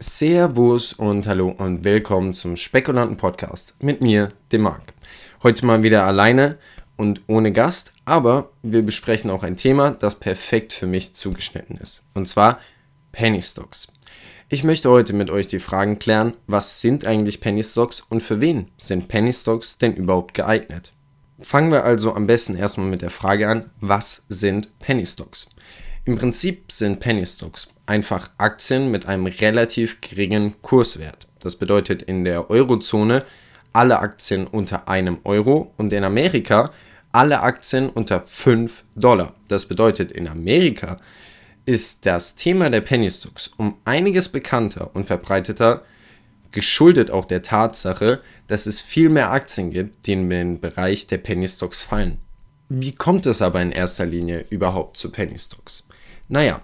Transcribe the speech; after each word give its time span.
Servus 0.00 0.92
und 0.92 1.26
hallo 1.26 1.48
und 1.58 1.82
willkommen 1.82 2.32
zum 2.32 2.54
Spekulanten 2.54 3.16
Podcast 3.16 3.74
mit 3.80 4.00
mir, 4.00 4.28
dem 4.52 4.60
Marc. 4.60 4.94
Heute 5.42 5.66
mal 5.66 5.82
wieder 5.82 6.04
alleine 6.04 6.56
und 6.96 7.22
ohne 7.26 7.50
Gast, 7.50 7.90
aber 8.04 8.52
wir 8.62 8.82
besprechen 8.82 9.28
auch 9.28 9.42
ein 9.42 9.56
Thema, 9.56 9.90
das 9.90 10.14
perfekt 10.14 10.72
für 10.72 10.86
mich 10.86 11.16
zugeschnitten 11.16 11.76
ist. 11.78 12.04
Und 12.14 12.28
zwar 12.28 12.60
Penny 13.10 13.42
Stocks. 13.42 13.88
Ich 14.48 14.62
möchte 14.62 14.88
heute 14.88 15.14
mit 15.14 15.30
euch 15.30 15.48
die 15.48 15.58
Fragen 15.58 15.98
klären, 15.98 16.34
was 16.46 16.80
sind 16.80 17.04
eigentlich 17.04 17.40
Penny 17.40 17.64
Stocks 17.64 18.00
und 18.00 18.22
für 18.22 18.40
wen 18.40 18.70
sind 18.78 19.08
Penny 19.08 19.32
Stocks 19.32 19.78
denn 19.78 19.94
überhaupt 19.94 20.32
geeignet? 20.32 20.92
Fangen 21.40 21.72
wir 21.72 21.82
also 21.82 22.14
am 22.14 22.28
besten 22.28 22.54
erstmal 22.54 22.86
mit 22.86 23.02
der 23.02 23.10
Frage 23.10 23.48
an, 23.48 23.70
was 23.80 24.22
sind 24.28 24.78
Penny 24.78 25.06
Stocks? 25.06 25.50
Im 26.08 26.16
Prinzip 26.16 26.72
sind 26.72 27.00
Penny 27.00 27.26
Stocks 27.26 27.68
einfach 27.84 28.30
Aktien 28.38 28.90
mit 28.90 29.04
einem 29.04 29.26
relativ 29.26 30.00
geringen 30.00 30.54
Kurswert. 30.62 31.28
Das 31.40 31.56
bedeutet 31.56 32.00
in 32.00 32.24
der 32.24 32.48
Eurozone 32.48 33.26
alle 33.74 33.98
Aktien 33.98 34.46
unter 34.46 34.88
einem 34.88 35.18
Euro 35.24 35.74
und 35.76 35.92
in 35.92 36.04
Amerika 36.04 36.70
alle 37.12 37.42
Aktien 37.42 37.90
unter 37.90 38.22
5 38.22 38.86
Dollar. 38.96 39.34
Das 39.48 39.66
bedeutet 39.66 40.10
in 40.10 40.28
Amerika 40.28 40.96
ist 41.66 42.06
das 42.06 42.36
Thema 42.36 42.70
der 42.70 42.80
Penny 42.80 43.10
Stocks 43.10 43.48
um 43.58 43.76
einiges 43.84 44.30
bekannter 44.30 44.92
und 44.94 45.04
verbreiteter, 45.04 45.82
geschuldet 46.52 47.10
auch 47.10 47.26
der 47.26 47.42
Tatsache, 47.42 48.22
dass 48.46 48.64
es 48.64 48.80
viel 48.80 49.10
mehr 49.10 49.30
Aktien 49.30 49.72
gibt, 49.72 50.06
die 50.06 50.14
in 50.14 50.30
den 50.30 50.58
Bereich 50.58 51.06
der 51.06 51.18
Penny 51.18 51.46
Stocks 51.48 51.82
fallen. 51.82 52.18
Wie 52.68 52.92
kommt 52.94 53.24
es 53.24 53.40
aber 53.40 53.62
in 53.62 53.72
erster 53.72 54.04
Linie 54.04 54.44
überhaupt 54.50 54.98
zu 54.98 55.10
Penny 55.10 55.38
Stocks? 55.38 55.88
Naja, 56.28 56.60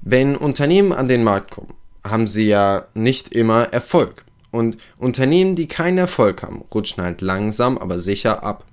wenn 0.00 0.36
Unternehmen 0.36 0.92
an 0.92 1.06
den 1.06 1.22
Markt 1.22 1.52
kommen, 1.52 1.74
haben 2.02 2.26
sie 2.26 2.48
ja 2.48 2.86
nicht 2.94 3.32
immer 3.32 3.72
Erfolg. 3.72 4.24
Und 4.50 4.76
Unternehmen, 4.98 5.54
die 5.54 5.68
keinen 5.68 5.98
Erfolg 5.98 6.42
haben, 6.42 6.64
rutschen 6.74 7.02
halt 7.02 7.20
langsam, 7.20 7.78
aber 7.78 7.98
sicher 8.00 8.42
ab. 8.42 8.64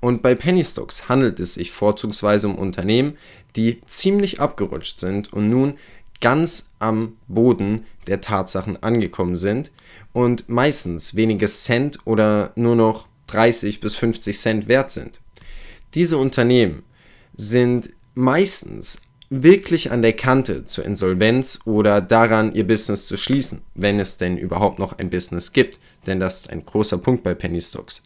Und 0.00 0.22
bei 0.22 0.34
Penny 0.34 0.64
Stocks 0.64 1.08
handelt 1.08 1.40
es 1.40 1.54
sich 1.54 1.72
vorzugsweise 1.72 2.48
um 2.48 2.56
Unternehmen, 2.56 3.18
die 3.56 3.82
ziemlich 3.84 4.40
abgerutscht 4.40 5.00
sind 5.00 5.32
und 5.32 5.50
nun 5.50 5.74
ganz 6.20 6.70
am 6.78 7.16
Boden 7.28 7.84
der 8.06 8.22
Tatsachen 8.22 8.82
angekommen 8.82 9.36
sind 9.36 9.72
und 10.12 10.48
meistens 10.48 11.16
wenige 11.16 11.46
Cent 11.46 11.98
oder 12.06 12.52
nur 12.54 12.76
noch 12.76 13.08
30 13.26 13.80
bis 13.80 13.96
50 13.96 14.38
Cent 14.38 14.68
wert 14.68 14.90
sind. 14.90 15.20
Diese 15.94 16.18
Unternehmen 16.18 16.82
sind 17.36 17.90
meistens 18.14 19.00
wirklich 19.30 19.90
an 19.90 20.02
der 20.02 20.12
Kante 20.12 20.64
zur 20.66 20.84
Insolvenz 20.84 21.60
oder 21.64 22.00
daran, 22.00 22.54
ihr 22.54 22.66
Business 22.66 23.06
zu 23.06 23.16
schließen, 23.16 23.62
wenn 23.74 23.98
es 23.98 24.16
denn 24.16 24.36
überhaupt 24.36 24.78
noch 24.78 24.98
ein 24.98 25.10
Business 25.10 25.52
gibt. 25.52 25.80
Denn 26.06 26.20
das 26.20 26.42
ist 26.42 26.50
ein 26.50 26.64
großer 26.64 26.98
Punkt 26.98 27.24
bei 27.24 27.34
Penny 27.34 27.60
Stocks. 27.60 28.02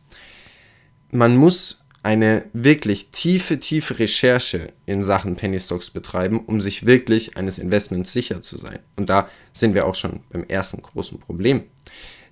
Man 1.11 1.36
muss 1.36 1.83
eine 2.03 2.47
wirklich 2.53 3.11
tiefe, 3.11 3.59
tiefe 3.59 3.98
Recherche 3.98 4.69
in 4.86 5.03
Sachen 5.03 5.36
Penny 5.36 5.59
Stocks 5.59 5.91
betreiben, 5.91 6.41
um 6.47 6.61
sich 6.61 6.86
wirklich 6.86 7.36
eines 7.36 7.59
Investments 7.59 8.12
sicher 8.12 8.41
zu 8.41 8.56
sein. 8.56 8.78
Und 8.97 9.11
da 9.11 9.28
sind 9.53 9.75
wir 9.75 9.86
auch 9.86 9.94
schon 9.94 10.20
beim 10.31 10.44
ersten 10.44 10.81
großen 10.81 11.19
Problem. 11.19 11.64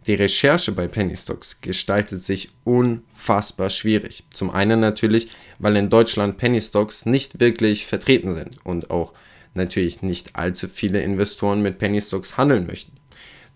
Die 0.07 0.15
Recherche 0.15 0.71
bei 0.71 0.87
Penny 0.87 1.17
Stocks 1.17 1.61
gestaltet 1.61 2.25
sich 2.25 2.51
unfassbar 2.63 3.71
schwierig. 3.71 4.25
Zum 4.31 4.51
einen 4.51 4.79
natürlich, 4.79 5.29
weil 5.59 5.75
in 5.77 5.91
Deutschland 5.91 6.39
Penny 6.39 6.61
Stocks 6.61 7.07
nicht 7.07 7.41
wirklich 7.41 7.87
vertreten 7.87 8.33
sind 8.33 8.65
und 8.65 8.91
auch 8.91 9.15
natürlich 9.55 10.03
nicht 10.03 10.37
allzu 10.37 10.69
viele 10.69 11.03
Investoren 11.03 11.61
mit 11.61 11.79
Penny 11.79 12.01
Stocks 12.01 12.37
handeln 12.37 12.67
möchten. 12.67 12.93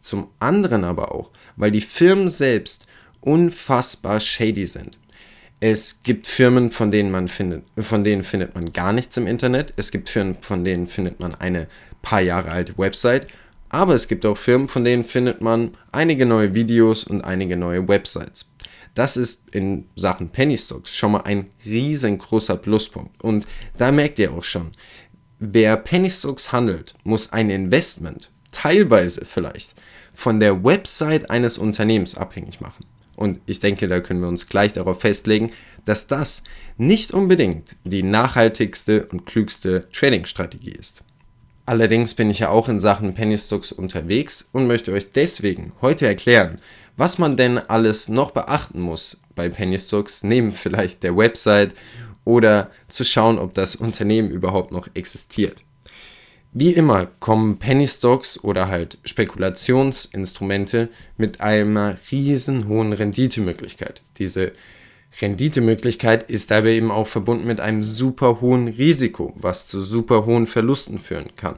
Zum 0.00 0.28
anderen 0.40 0.82
aber 0.82 1.14
auch, 1.14 1.30
weil 1.56 1.70
die 1.70 1.82
Firmen 1.82 2.28
selbst 2.28 2.86
unfassbar 3.20 4.18
shady 4.18 4.66
sind. 4.66 4.98
Es 5.60 6.02
gibt 6.02 6.26
Firmen, 6.26 6.70
von 6.70 6.90
denen 6.90 7.10
man 7.10 7.28
findet, 7.28 7.64
von 7.78 8.02
denen 8.02 8.22
findet 8.22 8.54
man 8.54 8.72
gar 8.72 8.92
nichts 8.92 9.16
im 9.18 9.26
Internet. 9.26 9.74
Es 9.76 9.90
gibt 9.90 10.08
Firmen, 10.08 10.38
von 10.40 10.64
denen 10.64 10.86
findet 10.86 11.20
man 11.20 11.34
eine 11.34 11.68
paar 12.02 12.22
Jahre 12.22 12.50
alte 12.50 12.76
Website 12.78 13.26
aber 13.70 13.94
es 13.94 14.08
gibt 14.08 14.26
auch 14.26 14.36
Firmen, 14.36 14.68
von 14.68 14.84
denen 14.84 15.04
findet 15.04 15.40
man 15.40 15.76
einige 15.92 16.26
neue 16.26 16.54
Videos 16.54 17.04
und 17.04 17.22
einige 17.22 17.56
neue 17.56 17.88
Websites. 17.88 18.50
Das 18.94 19.16
ist 19.16 19.48
in 19.54 19.88
Sachen 19.94 20.30
Penny 20.30 20.58
Stocks 20.58 20.94
schon 20.94 21.12
mal 21.12 21.22
ein 21.22 21.46
riesengroßer 21.64 22.56
Pluspunkt. 22.56 23.22
Und 23.22 23.46
da 23.78 23.92
merkt 23.92 24.18
ihr 24.18 24.32
auch 24.32 24.44
schon, 24.44 24.72
wer 25.38 25.76
Penny 25.76 26.10
Stocks 26.10 26.50
handelt, 26.50 26.94
muss 27.04 27.32
ein 27.32 27.50
Investment, 27.50 28.30
teilweise 28.50 29.24
vielleicht, 29.24 29.76
von 30.12 30.40
der 30.40 30.64
Website 30.64 31.30
eines 31.30 31.56
Unternehmens 31.56 32.16
abhängig 32.16 32.60
machen. 32.60 32.84
Und 33.14 33.40
ich 33.46 33.60
denke, 33.60 33.86
da 33.86 34.00
können 34.00 34.20
wir 34.20 34.28
uns 34.28 34.48
gleich 34.48 34.72
darauf 34.72 35.00
festlegen, 35.00 35.52
dass 35.84 36.08
das 36.08 36.42
nicht 36.76 37.12
unbedingt 37.12 37.76
die 37.84 38.02
nachhaltigste 38.02 39.06
und 39.12 39.24
klügste 39.24 39.88
Trading-Strategie 39.92 40.72
ist. 40.72 41.04
Allerdings 41.70 42.14
bin 42.14 42.30
ich 42.30 42.40
ja 42.40 42.48
auch 42.48 42.68
in 42.68 42.80
Sachen 42.80 43.14
Penny 43.14 43.38
Stocks 43.38 43.70
unterwegs 43.70 44.48
und 44.52 44.66
möchte 44.66 44.90
euch 44.90 45.12
deswegen 45.12 45.70
heute 45.80 46.04
erklären, 46.04 46.60
was 46.96 47.18
man 47.18 47.36
denn 47.36 47.58
alles 47.58 48.08
noch 48.08 48.32
beachten 48.32 48.80
muss 48.80 49.20
bei 49.36 49.48
Penny 49.48 49.78
Stocks, 49.78 50.24
neben 50.24 50.52
vielleicht 50.52 51.04
der 51.04 51.16
Website 51.16 51.76
oder 52.24 52.72
zu 52.88 53.04
schauen, 53.04 53.38
ob 53.38 53.54
das 53.54 53.76
Unternehmen 53.76 54.32
überhaupt 54.32 54.72
noch 54.72 54.88
existiert. 54.94 55.62
Wie 56.52 56.72
immer 56.72 57.06
kommen 57.20 57.60
Penny 57.60 57.86
Stocks 57.86 58.42
oder 58.42 58.66
halt 58.66 58.98
Spekulationsinstrumente 59.04 60.88
mit 61.18 61.40
einer 61.40 61.98
riesen 62.10 62.66
hohen 62.66 62.92
Renditemöglichkeit. 62.92 64.02
Diese 64.18 64.50
Renditemöglichkeit 65.20 66.30
ist 66.30 66.50
dabei 66.50 66.72
eben 66.72 66.90
auch 66.90 67.06
verbunden 67.06 67.46
mit 67.46 67.60
einem 67.60 67.82
super 67.82 68.40
hohen 68.40 68.68
Risiko, 68.68 69.34
was 69.36 69.66
zu 69.66 69.80
super 69.80 70.24
hohen 70.24 70.46
Verlusten 70.46 70.98
führen 70.98 71.34
kann. 71.36 71.56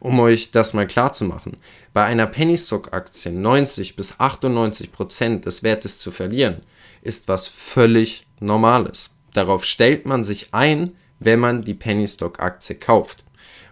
Um 0.00 0.20
euch 0.20 0.50
das 0.50 0.74
mal 0.74 0.86
klar 0.86 1.12
zu 1.12 1.24
machen, 1.24 1.56
bei 1.92 2.04
einer 2.04 2.26
Penny 2.26 2.58
Stock 2.58 2.92
Aktie 2.92 3.32
90 3.32 3.96
bis 3.96 4.20
98 4.20 4.92
Prozent 4.92 5.46
des 5.46 5.62
Wertes 5.62 5.98
zu 5.98 6.10
verlieren, 6.10 6.62
ist 7.02 7.28
was 7.28 7.46
völlig 7.48 8.26
Normales. 8.40 9.10
Darauf 9.32 9.64
stellt 9.64 10.04
man 10.04 10.24
sich 10.24 10.48
ein, 10.52 10.92
wenn 11.20 11.40
man 11.40 11.62
die 11.62 11.74
Penny 11.74 12.06
Stock 12.06 12.40
Aktie 12.40 12.76
kauft. 12.76 13.24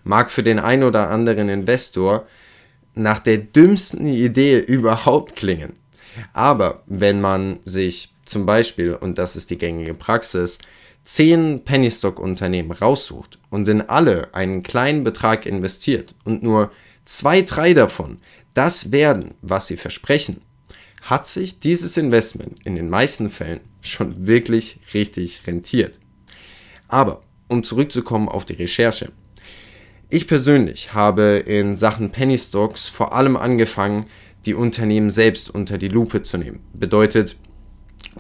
Mag 0.04 0.31
für 0.31 0.42
den 0.42 0.58
ein 0.58 0.82
oder 0.82 1.10
anderen 1.10 1.48
Investor 1.48 2.26
nach 2.94 3.19
der 3.19 3.38
dümmsten 3.38 4.06
Idee 4.06 4.58
überhaupt 4.66 5.37
klingen. 5.37 5.75
Aber 6.32 6.82
wenn 6.87 7.20
man 7.20 7.60
sich 7.64 8.12
zum 8.30 8.46
Beispiel, 8.46 8.94
und 8.94 9.18
das 9.18 9.36
ist 9.36 9.50
die 9.50 9.58
gängige 9.58 9.94
Praxis, 9.94 10.58
zehn 11.04 11.64
Pennystock-Unternehmen 11.64 12.72
raussucht 12.72 13.38
und 13.50 13.68
in 13.68 13.82
alle 13.82 14.34
einen 14.34 14.62
kleinen 14.62 15.04
Betrag 15.04 15.46
investiert 15.46 16.14
und 16.24 16.42
nur 16.42 16.70
zwei, 17.04 17.42
drei 17.42 17.74
davon 17.74 18.19
das 18.54 18.92
werden, 18.92 19.34
was 19.42 19.69
sie 19.69 19.76
versprechen, 19.76 20.42
hat 21.02 21.26
sich 21.26 21.60
dieses 21.60 21.96
Investment 21.96 22.58
in 22.64 22.76
den 22.76 22.90
meisten 22.90 23.30
Fällen 23.30 23.60
schon 23.80 24.26
wirklich 24.26 24.80
richtig 24.92 25.46
rentiert. 25.46 25.98
Aber 26.88 27.22
um 27.48 27.62
zurückzukommen 27.64 28.28
auf 28.28 28.44
die 28.44 28.54
Recherche. 28.54 29.10
Ich 30.08 30.26
persönlich 30.26 30.92
habe 30.92 31.42
in 31.46 31.76
Sachen 31.76 32.10
Penny 32.10 32.36
Stocks 32.36 32.88
vor 32.88 33.14
allem 33.14 33.36
angefangen, 33.36 34.06
die 34.44 34.54
Unternehmen 34.54 35.10
selbst 35.10 35.50
unter 35.50 35.78
die 35.78 35.88
Lupe 35.88 36.22
zu 36.22 36.38
nehmen. 36.38 36.60
Bedeutet, 36.72 37.36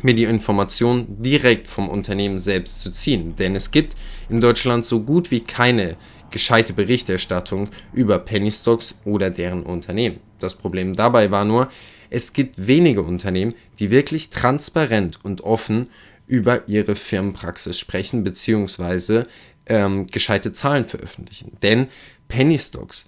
mir 0.02 0.14
die 0.14 0.24
Information 0.24 1.06
direkt 1.22 1.68
vom 1.68 1.88
Unternehmen 1.88 2.38
selbst 2.38 2.80
zu 2.80 2.92
ziehen. 2.92 3.36
Denn 3.36 3.56
es 3.56 3.70
gibt 3.70 3.96
in 4.28 4.40
Deutschland 4.40 4.84
so 4.84 5.00
gut 5.00 5.30
wie 5.30 5.40
keine 5.40 5.96
gescheite 6.30 6.72
Berichterstattung 6.72 7.68
über 7.92 8.18
Penny 8.18 8.50
Stocks 8.50 8.94
oder 9.04 9.30
deren 9.30 9.62
Unternehmen. 9.62 10.20
Das 10.38 10.54
Problem 10.54 10.94
dabei 10.94 11.30
war 11.30 11.44
nur, 11.44 11.68
es 12.08 12.32
gibt 12.32 12.66
wenige 12.66 13.02
Unternehmen, 13.02 13.54
die 13.78 13.90
wirklich 13.90 14.30
transparent 14.30 15.18
und 15.22 15.42
offen 15.42 15.90
über 16.26 16.68
ihre 16.68 16.94
Firmenpraxis 16.94 17.78
sprechen 17.78 18.24
bzw. 18.24 19.24
Ähm, 19.66 20.06
gescheite 20.06 20.52
Zahlen 20.52 20.84
veröffentlichen. 20.84 21.56
Denn 21.62 21.88
Penny 22.28 22.58
Stocks 22.58 23.06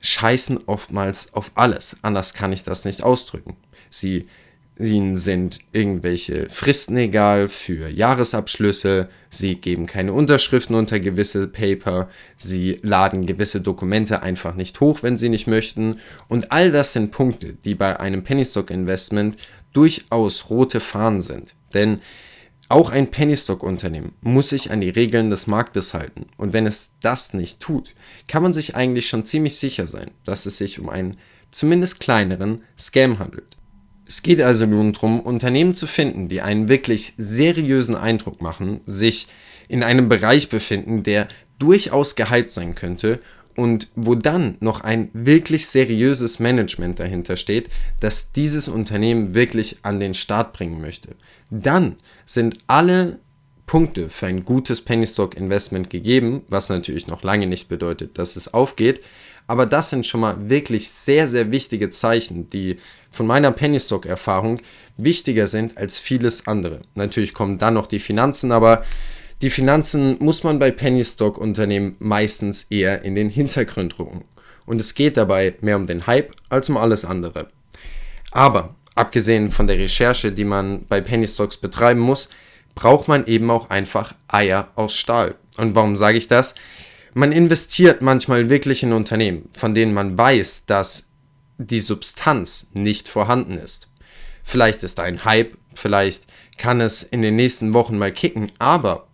scheißen 0.00 0.60
oftmals 0.66 1.34
auf 1.34 1.52
alles. 1.54 1.96
Anders 2.02 2.34
kann 2.34 2.52
ich 2.52 2.64
das 2.64 2.84
nicht 2.84 3.02
ausdrücken. 3.02 3.56
Sie 3.90 4.26
Ihnen 4.78 5.18
sind 5.18 5.60
irgendwelche 5.72 6.48
Fristen 6.48 6.96
egal 6.96 7.48
für 7.48 7.88
Jahresabschlüsse, 7.88 9.08
Sie 9.28 9.56
geben 9.56 9.86
keine 9.86 10.12
Unterschriften 10.12 10.74
unter 10.74 10.98
gewisse 10.98 11.46
Paper, 11.46 12.08
Sie 12.38 12.78
laden 12.82 13.26
gewisse 13.26 13.60
Dokumente 13.60 14.22
einfach 14.22 14.54
nicht 14.54 14.80
hoch, 14.80 15.02
wenn 15.02 15.18
Sie 15.18 15.28
nicht 15.28 15.46
möchten. 15.46 15.96
Und 16.28 16.52
all 16.52 16.72
das 16.72 16.94
sind 16.94 17.12
Punkte, 17.12 17.54
die 17.64 17.74
bei 17.74 18.00
einem 18.00 18.24
Penny 18.24 18.44
Stock 18.44 18.70
Investment 18.70 19.36
durchaus 19.72 20.48
rote 20.48 20.80
Fahnen 20.80 21.20
sind. 21.20 21.54
Denn 21.74 22.00
auch 22.68 22.90
ein 22.90 23.10
Penny 23.10 23.36
Stock 23.36 23.62
Unternehmen 23.62 24.14
muss 24.22 24.48
sich 24.48 24.70
an 24.70 24.80
die 24.80 24.88
Regeln 24.88 25.28
des 25.28 25.46
Marktes 25.46 25.92
halten. 25.92 26.26
Und 26.38 26.54
wenn 26.54 26.66
es 26.66 26.92
das 27.02 27.34
nicht 27.34 27.60
tut, 27.60 27.94
kann 28.28 28.42
man 28.42 28.54
sich 28.54 28.74
eigentlich 28.74 29.08
schon 29.08 29.26
ziemlich 29.26 29.56
sicher 29.56 29.86
sein, 29.86 30.10
dass 30.24 30.46
es 30.46 30.56
sich 30.56 30.80
um 30.80 30.88
ein 30.88 31.18
zumindest 31.50 32.00
kleineren, 32.00 32.62
Scam 32.78 33.18
handelt. 33.18 33.58
Es 34.06 34.22
geht 34.22 34.40
also 34.40 34.66
nun 34.66 34.92
darum, 34.92 35.20
Unternehmen 35.20 35.74
zu 35.74 35.86
finden, 35.86 36.28
die 36.28 36.42
einen 36.42 36.68
wirklich 36.68 37.14
seriösen 37.16 37.94
Eindruck 37.94 38.42
machen, 38.42 38.80
sich 38.86 39.28
in 39.68 39.82
einem 39.82 40.08
Bereich 40.08 40.48
befinden, 40.48 41.02
der 41.02 41.28
durchaus 41.58 42.16
gehypt 42.16 42.50
sein 42.50 42.74
könnte 42.74 43.20
und 43.56 43.88
wo 43.94 44.14
dann 44.14 44.56
noch 44.60 44.80
ein 44.80 45.10
wirklich 45.12 45.66
seriöses 45.66 46.38
Management 46.38 46.98
dahinter 46.98 47.36
steht, 47.36 47.68
das 48.00 48.32
dieses 48.32 48.68
Unternehmen 48.68 49.34
wirklich 49.34 49.78
an 49.82 50.00
den 50.00 50.14
Start 50.14 50.52
bringen 50.52 50.80
möchte. 50.80 51.10
Dann 51.50 51.96
sind 52.24 52.58
alle 52.66 53.18
Punkte 53.66 54.08
für 54.08 54.26
ein 54.26 54.44
gutes 54.44 54.80
Penny 54.82 55.06
Stock 55.06 55.36
Investment 55.36 55.88
gegeben, 55.88 56.42
was 56.48 56.68
natürlich 56.68 57.06
noch 57.06 57.22
lange 57.22 57.46
nicht 57.46 57.68
bedeutet, 57.68 58.18
dass 58.18 58.36
es 58.36 58.52
aufgeht, 58.52 59.00
aber 59.46 59.66
das 59.66 59.90
sind 59.90 60.06
schon 60.06 60.20
mal 60.20 60.36
wirklich 60.50 60.90
sehr, 60.90 61.28
sehr 61.28 61.50
wichtige 61.50 61.90
Zeichen, 61.90 62.48
die 62.50 62.76
von 63.10 63.26
meiner 63.26 63.52
Penny 63.52 63.78
Stock 63.78 64.06
Erfahrung 64.06 64.60
wichtiger 64.96 65.46
sind 65.46 65.76
als 65.76 65.98
vieles 65.98 66.46
andere. 66.46 66.80
Natürlich 66.94 67.34
kommen 67.34 67.58
dann 67.58 67.74
noch 67.74 67.86
die 67.86 67.98
Finanzen, 67.98 68.52
aber 68.52 68.84
die 69.42 69.50
Finanzen 69.50 70.16
muss 70.20 70.44
man 70.44 70.58
bei 70.58 70.70
Penny 70.70 71.04
Stock 71.04 71.36
Unternehmen 71.36 71.96
meistens 71.98 72.64
eher 72.70 73.02
in 73.02 73.14
den 73.14 73.28
Hintergrund 73.28 73.98
rücken. 73.98 74.24
Und 74.66 74.80
es 74.80 74.94
geht 74.94 75.16
dabei 75.16 75.54
mehr 75.60 75.76
um 75.76 75.86
den 75.86 76.06
Hype 76.06 76.32
als 76.48 76.68
um 76.68 76.76
alles 76.76 77.04
andere. 77.04 77.48
Aber 78.30 78.74
abgesehen 78.94 79.50
von 79.50 79.66
der 79.66 79.78
Recherche, 79.78 80.32
die 80.32 80.44
man 80.44 80.86
bei 80.86 81.00
Penny 81.00 81.26
Stocks 81.26 81.56
betreiben 81.56 82.00
muss, 82.00 82.30
braucht 82.74 83.08
man 83.08 83.26
eben 83.26 83.50
auch 83.50 83.68
einfach 83.70 84.14
Eier 84.28 84.68
aus 84.76 84.94
Stahl. 84.94 85.34
Und 85.58 85.74
warum 85.74 85.96
sage 85.96 86.18
ich 86.18 86.28
das? 86.28 86.54
Man 87.14 87.32
investiert 87.32 88.00
manchmal 88.00 88.48
wirklich 88.48 88.82
in 88.82 88.94
Unternehmen, 88.94 89.50
von 89.52 89.74
denen 89.74 89.92
man 89.92 90.16
weiß, 90.16 90.64
dass 90.64 91.10
die 91.58 91.80
Substanz 91.80 92.68
nicht 92.72 93.06
vorhanden 93.06 93.58
ist. 93.58 93.88
Vielleicht 94.42 94.82
ist 94.82 94.98
da 94.98 95.02
ein 95.02 95.24
Hype, 95.24 95.56
vielleicht 95.74 96.26
kann 96.56 96.80
es 96.80 97.02
in 97.02 97.20
den 97.20 97.36
nächsten 97.36 97.74
Wochen 97.74 97.98
mal 97.98 98.12
kicken, 98.12 98.50
aber 98.58 99.08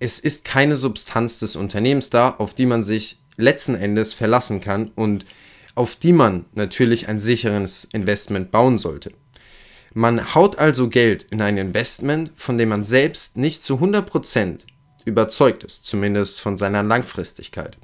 es 0.00 0.18
ist 0.18 0.44
keine 0.44 0.74
Substanz 0.74 1.38
des 1.38 1.54
Unternehmens 1.54 2.08
da, 2.08 2.30
auf 2.30 2.54
die 2.54 2.66
man 2.66 2.82
sich 2.82 3.18
letzten 3.36 3.74
Endes 3.74 4.14
verlassen 4.14 4.60
kann 4.60 4.90
und 4.94 5.26
auf 5.74 5.96
die 5.96 6.12
man 6.12 6.46
natürlich 6.54 7.08
ein 7.08 7.18
sicheres 7.18 7.84
Investment 7.92 8.52
bauen 8.52 8.78
sollte. 8.78 9.12
Man 9.92 10.34
haut 10.34 10.58
also 10.58 10.88
Geld 10.88 11.24
in 11.30 11.42
ein 11.42 11.58
Investment, 11.58 12.32
von 12.36 12.58
dem 12.58 12.70
man 12.70 12.84
selbst 12.84 13.36
nicht 13.36 13.62
zu 13.62 13.76
100% 13.76 14.60
überzeugt 15.04 15.64
ist, 15.64 15.84
zumindest 15.84 16.40
von 16.40 16.56
seiner 16.58 16.82
Langfristigkeit. 16.82 17.76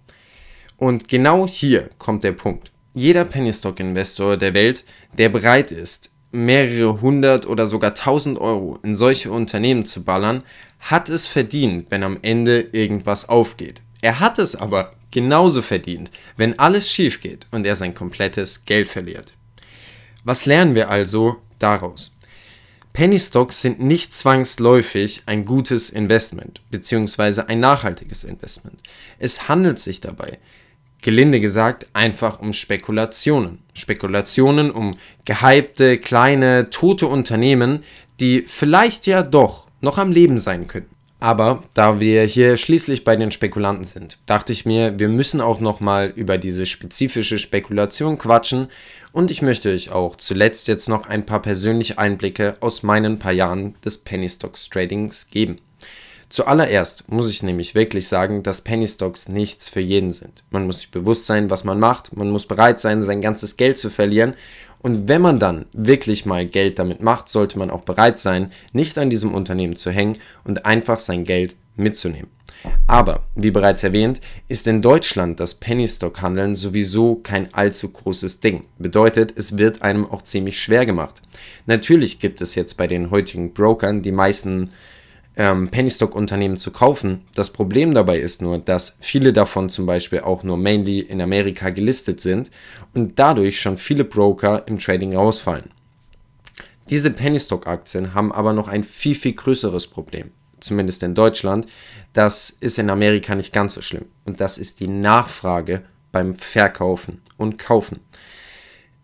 Und 0.77 1.09
genau 1.09 1.47
hier 1.47 1.91
kommt 1.99 2.25
der 2.25 2.33
Punkt. 2.33 2.73
Jeder 2.95 3.25
Penny 3.25 3.53
Stock 3.53 3.79
Investor 3.79 4.37
der 4.37 4.55
Welt, 4.55 4.85
der 5.17 5.29
bereit 5.29 5.71
ist, 5.71 6.11
mehrere 6.33 7.01
hundert 7.01 7.47
oder 7.47 7.67
sogar 7.67 7.95
tausend 7.95 8.39
Euro 8.39 8.79
in 8.83 8.97
solche 8.97 9.31
Unternehmen 9.31 9.85
zu 9.85 10.05
ballern, 10.05 10.43
hat 10.79 11.09
es 11.09 11.27
verdient, 11.27 11.91
wenn 11.91 12.03
am 12.03 12.19
Ende 12.23 12.61
irgendwas 12.61 13.29
aufgeht. 13.29 13.83
Er 14.01 14.21
hat 14.21 14.39
es 14.39 14.57
aber 14.57 14.93
genauso 15.11 15.61
verdient, 15.61 16.11
wenn 16.37 16.59
alles 16.59 16.91
schief 16.91 17.21
geht 17.21 17.47
und 17.51 17.67
er 17.67 17.77
sein 17.77 17.95
komplettes 17.95 18.65
Geld 18.65 18.89
verliert. 18.89 19.35
Was 20.25 20.47
lernen 20.47 20.75
wir 20.75 20.89
also 20.89 21.37
daraus? 21.59 22.17
Penny 22.93 23.19
Stocks 23.19 23.63
sind 23.63 23.81
nicht 23.81 24.13
zwangsläufig 24.13 25.23
ein 25.27 25.45
gutes 25.45 25.91
Investment 25.91 26.61
bzw. 26.71 27.43
ein 27.43 27.61
nachhaltiges 27.61 28.25
Investment. 28.25 28.81
Es 29.19 29.49
handelt 29.49 29.79
sich 29.79 30.01
dabei 30.01 30.39
gelinde 31.03 31.41
gesagt, 31.41 31.87
einfach 31.95 32.41
um 32.41 32.53
Spekulationen. 32.53 33.59
Spekulationen 33.75 34.71
um 34.71 34.99
gehypte, 35.25 35.99
kleine, 35.99 36.71
tote 36.71 37.07
Unternehmen, 37.07 37.85
die 38.19 38.43
vielleicht 38.47 39.07
ja 39.07 39.23
doch 39.23 39.67
noch 39.81 39.97
am 39.97 40.13
Leben 40.13 40.39
sein 40.39 40.67
könnten. 40.67 40.95
Aber 41.21 41.63
da 41.75 42.01
wir 42.01 42.25
hier 42.25 42.57
schließlich 42.57 43.05
bei 43.05 43.15
den 43.15 43.31
Spekulanten 43.31 43.85
sind, 43.85 44.19
dachte 44.25 44.55
ich 44.55 44.65
mir, 44.65 44.99
wir 44.99 45.09
müssen 45.09 45.43
auch 45.43 45.61
nochmal 45.61 46.11
über 46.17 46.39
diese 46.39 46.65
spezifische 46.65 47.39
Spekulation 47.39 48.17
quatschen 48.17 48.69
und 49.13 49.31
ich 49.31 49.43
möchte 49.43 49.69
euch 49.69 49.91
auch 49.91 50.17
zuletzt 50.17 50.67
jetzt 50.67 50.89
noch 50.89 51.07
ein 51.07 51.27
paar 51.27 51.43
persönliche 51.43 51.99
Einblicke 51.99 52.57
aus 52.61 52.83
meinen 52.83 53.19
paar 53.19 53.33
Jahren 53.33 53.75
des 53.85 53.99
Penny 53.99 54.31
Stocks 54.31 54.71
Tradings 54.71 55.29
geben. 55.29 55.59
Zuallererst 56.31 57.11
muss 57.11 57.29
ich 57.29 57.43
nämlich 57.43 57.75
wirklich 57.75 58.07
sagen, 58.07 58.43
dass 58.43 58.63
Penny 58.63 58.87
Stocks 58.87 59.29
nichts 59.29 59.69
für 59.69 59.81
jeden 59.81 60.13
sind. 60.13 60.45
Man 60.51 60.65
muss 60.65 60.79
sich 60.79 60.91
bewusst 60.93 61.27
sein, 61.27 61.51
was 61.51 61.65
man 61.65 61.81
macht, 61.81 62.17
man 62.17 62.31
muss 62.31 62.47
bereit 62.47 62.81
sein, 62.81 63.03
sein 63.03 63.21
ganzes 63.21 63.57
Geld 63.57 63.77
zu 63.77 63.91
verlieren 63.91 64.35
und 64.83 65.09
wenn 65.09 65.23
man 65.23 65.39
dann 65.39 65.67
wirklich 65.73 66.27
mal 66.27 66.47
Geld 66.47 66.79
damit 66.79 67.03
macht, 67.03 67.29
sollte 67.29 67.59
man 67.59 67.71
auch 67.71 67.83
bereit 67.83 68.19
sein, 68.19 68.51
nicht 68.73 68.99
an 68.99 69.11
diesem 69.11 69.35
Unternehmen 69.35 69.77
zu 69.77 69.91
hängen 69.91 70.19
und 70.45 70.65
einfach 70.65 70.99
sein 70.99 71.25
Geld 71.25 71.57
mitzunehmen. 71.77 72.31
Aber, 72.87 73.25
wie 73.35 73.51
bereits 73.51 73.83
erwähnt, 73.85 74.21
ist 74.49 74.67
in 74.67 74.83
Deutschland 74.83 75.41
das 75.41 75.55
Penny 75.55 75.89
Stock 75.89 76.21
Handeln 76.21 76.55
sowieso 76.55 77.17
kein 77.17 77.53
allzu 77.55 77.91
großes 77.91 78.41
Ding. 78.41 78.65
Bedeutet, 78.79 79.33
es 79.37 79.57
wird 79.57 79.83
einem 79.83 80.05
auch 80.05 80.23
ziemlich 80.23 80.59
schwer 80.59 80.85
gemacht. 80.85 81.23
Natürlich 81.67 82.19
gibt 82.19 82.43
es 82.43 82.55
jetzt 82.55 82.77
bei 82.77 82.87
den 82.87 83.11
heutigen 83.11 83.55
Brokern 83.55 84.03
die 84.03 84.13
meisten 84.13 84.73
ähm, 85.37 85.69
Pennystock-Unternehmen 85.69 86.57
zu 86.57 86.71
kaufen. 86.71 87.23
Das 87.35 87.51
Problem 87.51 87.95
dabei 87.95 88.19
ist 88.19 88.43
nur, 88.43 88.59
dass 88.59 88.97
viele 89.01 89.33
davon 89.33 89.71
zum 89.71 89.87
Beispiel 89.87 90.21
auch 90.21 90.43
nur 90.43 90.57
mainly 90.57 91.01
in 91.01 91.21
Amerika 91.21 91.71
gelistet 91.71 92.21
sind 92.21 92.51
und 92.95 93.19
dadurch 93.19 93.61
schon 93.61 93.77
viele 93.77 94.05
Broker 94.05 94.65
im 94.67 94.79
Trading 94.79 95.17
rausfallen. 95.17 95.71
Diese 96.89 97.11
Pennystock-Aktien 97.11 98.15
haben 98.15 98.33
aber 98.33 98.53
noch 98.53 98.67
ein 98.67 98.83
viel, 98.83 99.15
viel 99.15 99.35
größeres 99.35 99.87
Problem, 99.87 100.33
zumindest 100.59 101.03
in 101.05 101.15
Deutschland. 101.15 101.67
Das 102.13 102.51
ist 102.51 102.79
in 102.81 102.91
Amerika 102.91 103.35
nicht 103.37 103.53
ganz 103.53 103.75
so 103.75 103.83
schlimm 103.83 104.07
und 104.25 104.41
das 104.41 104.59
ist 104.59 104.81
die 104.81 104.89
Nachfrage 104.89 105.85
beim 106.11 106.35
Verkaufen 106.35 107.23
und 107.37 107.59
Kaufen. 107.59 108.01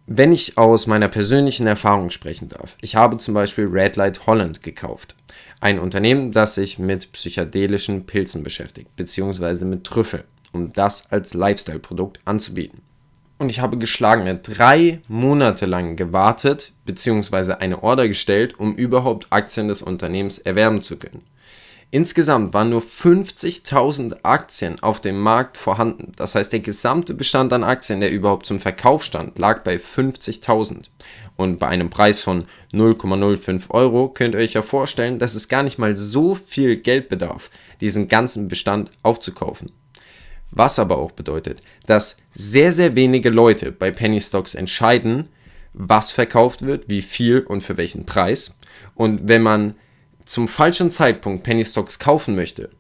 Wenn 0.09 0.33
ich 0.33 0.57
aus 0.57 0.87
meiner 0.87 1.09
persönlichen 1.09 1.67
Erfahrung 1.67 2.11
sprechen 2.11 2.49
darf, 2.49 2.77
ich 2.81 2.95
habe 2.95 3.17
zum 3.17 3.35
Beispiel 3.35 3.67
Red 3.67 3.97
Light 3.97 4.27
Holland 4.27 4.63
gekauft. 4.63 5.17
Ein 5.67 5.81
Unternehmen, 5.81 6.31
das 6.31 6.55
sich 6.55 6.79
mit 6.79 7.11
psychedelischen 7.11 8.07
Pilzen 8.07 8.45
beschäftigt, 8.45 8.95
beziehungsweise 8.95 9.65
mit 9.65 9.83
Trüffel, 9.83 10.23
um 10.53 10.73
das 10.73 11.11
als 11.11 11.35
Lifestyle-Produkt 11.35 12.21
anzubieten. 12.25 12.83
Und 13.39 13.49
ich 13.49 13.59
habe 13.59 13.77
geschlagene 13.77 14.37
drei 14.37 15.01
Monate 15.09 15.67
lang 15.67 15.97
gewartet, 15.97 16.73
beziehungsweise 16.85 17.61
eine 17.61 17.83
Order 17.83 18.07
gestellt, 18.07 18.61
um 18.61 18.77
überhaupt 18.77 19.27
Aktien 19.31 19.67
des 19.67 19.83
Unternehmens 19.83 20.39
erwerben 20.39 20.83
zu 20.83 20.99
können. 20.99 21.23
Insgesamt 21.93 22.53
waren 22.53 22.71
nur 22.71 22.83
50.000 22.83 24.19
Aktien 24.25 24.83
auf 24.83 25.01
dem 25.01 25.21
Markt 25.21 25.57
vorhanden. 25.57 26.13
Das 26.17 26.35
heißt, 26.35 26.53
der 26.53 26.61
gesamte 26.61 27.15
Bestand 27.15 27.53
an 27.53 27.63
Aktien, 27.63 28.01
der 28.01 28.11
überhaupt 28.11 28.47
zum 28.47 28.59
Verkauf 28.59 29.05
stand, 29.05 29.39
lag 29.39 29.63
bei 29.63 29.77
50.000. 29.77 30.87
Und 31.37 31.59
bei 31.59 31.69
einem 31.69 31.89
Preis 31.89 32.21
von 32.21 32.47
0,05 32.73 33.71
Euro 33.71 34.09
könnt 34.09 34.35
ihr 34.35 34.41
euch 34.41 34.55
ja 34.55 34.63
vorstellen, 34.63 35.19
dass 35.19 35.35
es 35.35 35.49
gar 35.49 35.63
nicht 35.63 35.79
mal 35.79 35.97
so 35.97 36.35
viel 36.35 36.77
Geld 36.77 37.09
bedarf, 37.09 37.51
diesen 37.81 38.09
ganzen 38.09 38.49
Bestand 38.49 38.91
aufzukaufen. 39.03 39.71
Was 40.51 40.79
aber 40.79 40.99
auch 40.99 41.13
bedeutet, 41.13 41.63
dass 41.87 42.19
sehr, 42.31 42.73
sehr 42.73 42.97
wenige 42.97 43.31
Leute 43.31 43.71
bei 43.71 43.91
Penny 43.91 44.21
Stocks 44.21 44.55
entscheiden, 44.55 45.29
was 45.73 46.11
verkauft 46.11 46.63
wird, 46.63 46.89
wie 46.89 47.03
viel 47.03 47.41
und 47.41 47.61
für 47.61 47.77
welchen 47.77 48.07
Preis. 48.07 48.57
Und 48.95 49.29
wenn 49.29 49.43
man 49.43 49.77
zum 50.27 50.49
falschen 50.49 50.91
Zeitpunkt 50.91 51.45
Penny 51.45 51.65
Stocks 51.65 51.99
kaufen 51.99 52.35
möchte, 52.35 52.71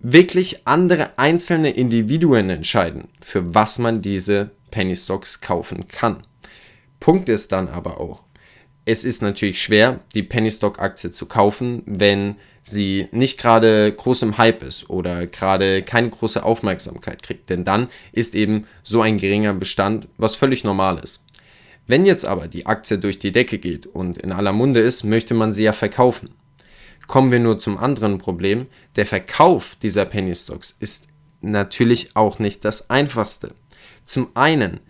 wirklich 0.00 0.66
andere 0.66 1.18
einzelne 1.18 1.70
Individuen 1.70 2.50
entscheiden, 2.50 3.08
für 3.20 3.54
was 3.54 3.78
man 3.78 4.02
diese 4.02 4.50
Penny 4.70 4.94
Stocks 4.94 5.40
kaufen 5.40 5.88
kann. 5.88 6.26
Punkt 7.00 7.28
ist 7.28 7.52
dann 7.52 7.68
aber 7.68 8.00
auch, 8.00 8.24
es 8.84 9.04
ist 9.04 9.22
natürlich 9.22 9.62
schwer, 9.62 10.00
die 10.14 10.22
Penny 10.22 10.50
Stock 10.50 10.78
Aktie 10.78 11.10
zu 11.10 11.26
kaufen, 11.26 11.82
wenn 11.86 12.36
sie 12.62 13.08
nicht 13.12 13.38
gerade 13.38 13.92
groß 13.92 14.22
im 14.22 14.36
Hype 14.36 14.62
ist 14.62 14.90
oder 14.90 15.26
gerade 15.26 15.82
keine 15.82 16.10
große 16.10 16.42
Aufmerksamkeit 16.42 17.22
kriegt, 17.22 17.48
denn 17.48 17.64
dann 17.64 17.88
ist 18.12 18.34
eben 18.34 18.66
so 18.82 19.00
ein 19.00 19.16
geringer 19.16 19.54
Bestand, 19.54 20.08
was 20.18 20.34
völlig 20.34 20.64
normal 20.64 20.98
ist. 20.98 21.22
Wenn 21.86 22.04
jetzt 22.04 22.24
aber 22.24 22.48
die 22.48 22.66
Aktie 22.66 22.98
durch 22.98 23.18
die 23.18 23.32
Decke 23.32 23.58
geht 23.58 23.86
und 23.86 24.18
in 24.18 24.32
aller 24.32 24.52
Munde 24.52 24.80
ist, 24.80 25.04
möchte 25.04 25.34
man 25.34 25.52
sie 25.52 25.64
ja 25.64 25.72
verkaufen. 25.72 26.30
Kommen 27.06 27.30
wir 27.30 27.40
nur 27.40 27.58
zum 27.58 27.78
anderen 27.78 28.18
Problem. 28.18 28.66
Der 28.96 29.06
Verkauf 29.06 29.76
dieser 29.80 30.04
Penny 30.04 30.34
Stocks 30.34 30.70
ist 30.78 31.08
natürlich 31.40 32.16
auch 32.16 32.38
nicht 32.38 32.64
das 32.64 32.90
einfachste. 32.90 33.54
Zum 34.04 34.28
einen 34.34 34.80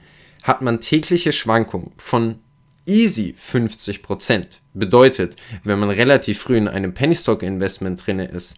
hat 0.42 0.62
man 0.62 0.80
tägliche 0.80 1.32
Schwankungen 1.32 1.92
von 1.96 2.38
easy 2.86 3.34
50%. 3.38 4.58
Bedeutet, 4.74 5.36
wenn 5.64 5.78
man 5.78 5.90
relativ 5.90 6.40
früh 6.40 6.56
in 6.56 6.68
einem 6.68 6.94
Penny 6.94 7.14
Stock 7.14 7.42
Investment 7.42 8.06
drin 8.06 8.18
ist, 8.18 8.56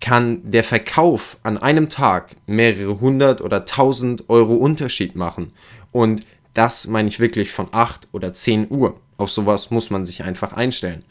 kann 0.00 0.40
der 0.50 0.64
Verkauf 0.64 1.38
an 1.42 1.58
einem 1.58 1.88
Tag 1.88 2.36
mehrere 2.46 3.00
hundert 3.00 3.40
oder 3.40 3.64
tausend 3.64 4.28
Euro 4.28 4.54
Unterschied 4.54 5.16
machen. 5.16 5.52
Und 5.92 6.24
Das 6.54 6.86
meine 6.86 7.08
ich 7.08 7.20
wirklich 7.20 7.50
von 7.50 7.68
8 7.72 8.08
oder 8.12 8.32
10 8.32 8.70
Uhr. 8.70 9.00
Auf 9.16 9.30
sowas 9.30 9.70
muss 9.70 9.90
man 9.90 10.06
sich 10.06 10.22
einfach 10.24 10.52
einstellen. 10.52 11.04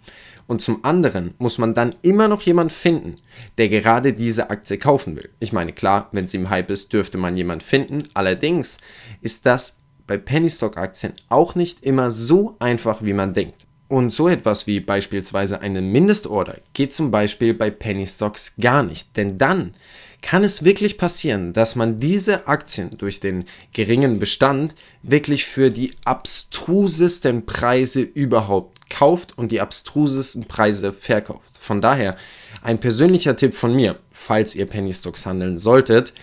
Und 0.48 0.62
zum 0.62 0.84
anderen 0.84 1.34
muss 1.38 1.58
man 1.58 1.74
dann 1.74 1.96
immer 2.02 2.28
noch 2.28 2.42
jemanden 2.42 2.74
finden, 2.74 3.16
der 3.58 3.70
gerade 3.70 4.14
diese 4.14 4.50
Aktie 4.50 4.78
kaufen 4.78 5.16
will. 5.16 5.30
Ich 5.40 5.54
meine, 5.54 5.74
klar, 5.74 6.10
wenn 6.12 6.28
sie 6.28 6.38
im 6.38 6.50
Hype 6.50 6.70
ist, 6.70 6.94
dürfte 6.94 7.18
man 7.18 7.38
jemanden 7.38 7.66
finden. 7.66 8.08
Allerdings 8.14 8.80
ist 9.22 9.46
das 9.46 9.82
bei 10.08 10.18
Penny 10.18 10.50
Stock 10.50 10.78
Aktien 10.78 11.14
auch 11.30 11.56
nicht 11.56 11.86
immer 11.86 12.12
so 12.12 12.56
einfach, 12.60 13.04
wie 13.04 13.14
man 13.14 13.34
denkt. 13.34 13.66
Und 13.88 14.10
so 14.10 14.28
etwas 14.28 14.66
wie 14.66 14.80
beispielsweise 14.80 15.62
eine 15.62 15.82
Mindestorder 15.82 16.58
geht 16.74 16.94
zum 16.94 17.12
Beispiel 17.12 17.54
bei 17.54 17.70
Penny 17.70 18.06
Stocks 18.06 18.56
gar 18.60 18.82
nicht, 18.82 19.16
denn 19.18 19.38
dann 19.38 19.76
kann 20.24 20.44
es 20.44 20.64
wirklich 20.64 20.98
passieren, 20.98 21.54
dass 21.54 21.76
man 21.76 22.00
diese 22.00 22.48
Aktien 22.48 22.92
durch 22.98 23.20
den 23.20 23.44
geringen 23.74 24.20
Bestand 24.20 24.74
wirklich 25.04 25.46
für 25.46 25.70
die 25.70 25.92
abstrusesten 26.06 27.46
Preise 27.46 28.02
überhaupt 28.02 28.73
kauft 28.94 29.38
und 29.38 29.52
die 29.52 29.60
abstrusesten 29.60 30.46
Preise 30.46 30.94
verkauft. 30.94 31.58
Von 31.60 31.82
daher 31.82 32.16
ein 32.62 32.80
persönlicher 32.80 33.36
Tipp 33.36 33.56
von 33.56 33.76
mir, 33.76 33.98
falls 34.12 34.56
ihr 34.56 34.68
Penny 34.68 34.94
Stocks 34.94 35.26
handeln 35.26 35.58
solltet, 35.58 36.14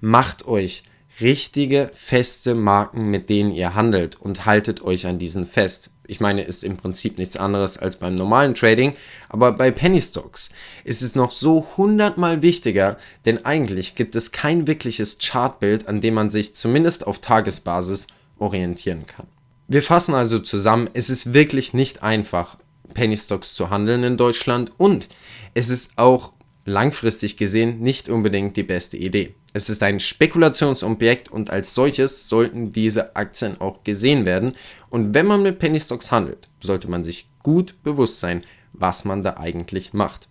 macht 0.00 0.46
euch 0.46 0.84
richtige, 1.20 1.90
feste 1.92 2.54
Marken, 2.54 3.10
mit 3.10 3.28
denen 3.28 3.50
ihr 3.50 3.74
handelt 3.74 4.20
und 4.20 4.46
haltet 4.46 4.82
euch 4.82 5.06
an 5.06 5.18
diesen 5.18 5.46
fest. 5.46 5.90
Ich 6.06 6.20
meine, 6.20 6.42
ist 6.42 6.64
im 6.64 6.76
Prinzip 6.76 7.18
nichts 7.18 7.36
anderes 7.36 7.78
als 7.78 7.96
beim 7.96 8.14
normalen 8.14 8.54
Trading, 8.54 8.94
aber 9.28 9.52
bei 9.52 9.70
Penny 9.70 10.00
Stocks 10.00 10.50
ist 10.84 11.02
es 11.02 11.14
noch 11.14 11.32
so 11.32 11.66
hundertmal 11.76 12.42
wichtiger, 12.42 12.96
denn 13.26 13.44
eigentlich 13.44 13.96
gibt 13.96 14.16
es 14.16 14.32
kein 14.32 14.66
wirkliches 14.66 15.18
Chartbild, 15.18 15.88
an 15.88 16.00
dem 16.00 16.14
man 16.14 16.30
sich 16.30 16.54
zumindest 16.54 17.06
auf 17.06 17.18
Tagesbasis 17.18 18.06
orientieren 18.38 19.06
kann. 19.06 19.26
Wir 19.72 19.84
fassen 19.84 20.16
also 20.16 20.40
zusammen, 20.40 20.90
es 20.94 21.10
ist 21.10 21.32
wirklich 21.32 21.74
nicht 21.74 22.02
einfach, 22.02 22.56
Penny 22.92 23.16
Stocks 23.16 23.54
zu 23.54 23.70
handeln 23.70 24.02
in 24.02 24.16
Deutschland 24.16 24.72
und 24.78 25.06
es 25.54 25.70
ist 25.70 25.92
auch 25.96 26.32
langfristig 26.64 27.36
gesehen 27.36 27.78
nicht 27.78 28.08
unbedingt 28.08 28.56
die 28.56 28.64
beste 28.64 28.96
Idee. 28.96 29.36
Es 29.52 29.70
ist 29.70 29.84
ein 29.84 30.00
Spekulationsobjekt 30.00 31.30
und 31.30 31.50
als 31.50 31.72
solches 31.72 32.28
sollten 32.28 32.72
diese 32.72 33.14
Aktien 33.14 33.60
auch 33.60 33.84
gesehen 33.84 34.26
werden. 34.26 34.54
Und 34.88 35.14
wenn 35.14 35.26
man 35.26 35.44
mit 35.44 35.60
Penny 35.60 35.78
Stocks 35.78 36.10
handelt, 36.10 36.48
sollte 36.60 36.90
man 36.90 37.04
sich 37.04 37.28
gut 37.44 37.80
bewusst 37.84 38.18
sein, 38.18 38.42
was 38.72 39.04
man 39.04 39.22
da 39.22 39.36
eigentlich 39.36 39.92
macht. 39.92 40.28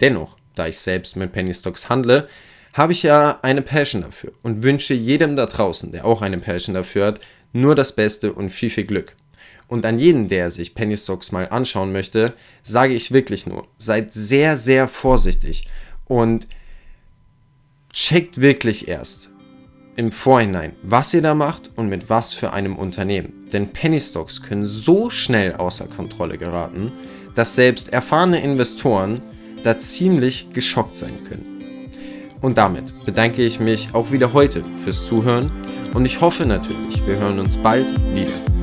Dennoch, 0.00 0.38
da 0.54 0.68
ich 0.68 0.78
selbst 0.78 1.16
mit 1.16 1.32
Penny 1.32 1.52
Stocks 1.52 1.90
handle, 1.90 2.28
habe 2.72 2.92
ich 2.92 3.02
ja 3.02 3.40
eine 3.42 3.60
Passion 3.60 4.00
dafür 4.02 4.32
und 4.42 4.62
wünsche 4.62 4.94
jedem 4.94 5.36
da 5.36 5.44
draußen, 5.44 5.92
der 5.92 6.06
auch 6.06 6.22
eine 6.22 6.38
Passion 6.38 6.74
dafür 6.74 7.08
hat, 7.08 7.20
nur 7.52 7.74
das 7.74 7.94
Beste 7.94 8.32
und 8.32 8.50
viel, 8.50 8.70
viel 8.70 8.84
Glück. 8.84 9.16
Und 9.68 9.86
an 9.86 9.98
jeden, 9.98 10.28
der 10.28 10.50
sich 10.50 10.74
Penny 10.74 10.96
Stocks 10.96 11.30
mal 11.30 11.48
anschauen 11.48 11.92
möchte, 11.92 12.34
sage 12.62 12.94
ich 12.94 13.12
wirklich 13.12 13.46
nur, 13.46 13.68
seid 13.78 14.12
sehr, 14.12 14.58
sehr 14.58 14.88
vorsichtig 14.88 15.68
und 16.06 16.48
checkt 17.92 18.40
wirklich 18.40 18.88
erst 18.88 19.32
im 19.96 20.12
Vorhinein, 20.12 20.72
was 20.82 21.14
ihr 21.14 21.22
da 21.22 21.34
macht 21.34 21.70
und 21.76 21.88
mit 21.88 22.08
was 22.08 22.32
für 22.32 22.52
einem 22.52 22.76
Unternehmen. 22.76 23.48
Denn 23.52 23.68
Penny 23.68 24.00
Stocks 24.00 24.42
können 24.42 24.64
so 24.64 25.10
schnell 25.10 25.54
außer 25.54 25.86
Kontrolle 25.86 26.38
geraten, 26.38 26.92
dass 27.34 27.54
selbst 27.54 27.92
erfahrene 27.92 28.42
Investoren 28.42 29.22
da 29.62 29.78
ziemlich 29.78 30.50
geschockt 30.52 30.96
sein 30.96 31.24
können. 31.28 31.49
Und 32.40 32.56
damit 32.56 33.04
bedanke 33.04 33.42
ich 33.42 33.60
mich 33.60 33.90
auch 33.92 34.12
wieder 34.12 34.32
heute 34.32 34.64
fürs 34.76 35.06
Zuhören 35.06 35.50
und 35.94 36.04
ich 36.04 36.20
hoffe 36.20 36.46
natürlich, 36.46 37.06
wir 37.06 37.16
hören 37.16 37.38
uns 37.38 37.56
bald 37.56 37.92
wieder. 38.14 38.59